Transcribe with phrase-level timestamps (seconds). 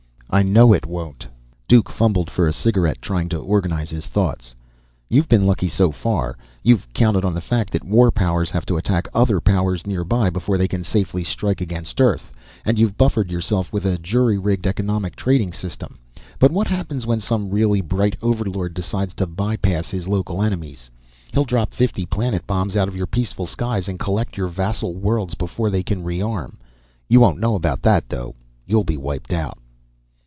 [0.33, 1.27] "I know it won't!"
[1.67, 4.55] Duke fumbled for a cigarette, trying to organize his thoughts.
[5.09, 6.37] "You've been lucky so far.
[6.63, 10.57] You've counted on the fact that war powers have to attack other powers nearby before
[10.57, 12.31] they can safely strike against Earth,
[12.63, 15.99] and you've buffered yourself with a jury rigged economic trading system.
[16.39, 20.89] But what happens when some really bright overlord decides to by pass his local enemies?
[21.33, 25.35] He'll drop fifty planet bombs out of your peaceful skies and collect your vassal worlds
[25.35, 26.53] before they can rearm.
[27.09, 28.35] You won't know about that, though.
[28.65, 29.57] You'll be wiped out!"